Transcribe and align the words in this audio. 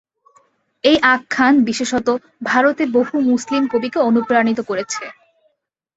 এই 0.83 0.97
আখ্যান 1.13 1.53
বিশেষত 1.67 2.07
ভারতে 2.43 2.83
বহু 2.95 3.15
মুসলিম 3.29 3.63
কবিকে 3.71 3.99
অনুপ্রাণিত 4.09 4.59
করেছে। 4.69 5.03